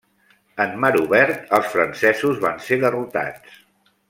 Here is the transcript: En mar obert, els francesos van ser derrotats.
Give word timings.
En 0.63 0.71
mar 0.85 0.91
obert, 1.01 1.43
els 1.59 1.69
francesos 1.75 2.41
van 2.49 2.59
ser 2.71 2.81
derrotats. 2.87 3.63